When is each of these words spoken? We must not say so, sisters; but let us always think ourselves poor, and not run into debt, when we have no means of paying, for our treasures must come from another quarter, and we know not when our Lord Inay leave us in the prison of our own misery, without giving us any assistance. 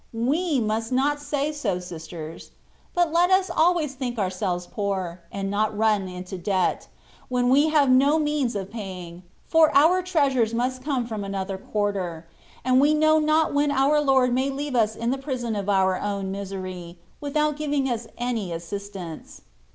We 0.15 0.59
must 0.59 0.91
not 0.91 1.21
say 1.21 1.51
so, 1.51 1.77
sisters; 1.77 2.49
but 2.95 3.11
let 3.13 3.29
us 3.29 3.51
always 3.55 3.93
think 3.93 4.17
ourselves 4.17 4.65
poor, 4.65 5.21
and 5.31 5.51
not 5.51 5.77
run 5.77 6.07
into 6.07 6.39
debt, 6.39 6.87
when 7.29 7.49
we 7.49 7.69
have 7.69 7.87
no 7.91 8.17
means 8.17 8.55
of 8.55 8.71
paying, 8.71 9.21
for 9.45 9.69
our 9.77 10.01
treasures 10.01 10.55
must 10.55 10.81
come 10.83 11.05
from 11.05 11.23
another 11.23 11.59
quarter, 11.59 12.27
and 12.65 12.81
we 12.81 12.95
know 12.95 13.19
not 13.19 13.53
when 13.53 13.69
our 13.69 14.01
Lord 14.01 14.31
Inay 14.31 14.49
leave 14.51 14.75
us 14.75 14.95
in 14.95 15.11
the 15.11 15.19
prison 15.19 15.55
of 15.55 15.69
our 15.69 15.99
own 15.99 16.31
misery, 16.31 16.97
without 17.19 17.55
giving 17.55 17.87
us 17.87 18.07
any 18.17 18.51
assistance. 18.51 19.41